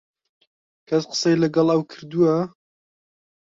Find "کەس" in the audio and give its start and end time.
0.87-1.03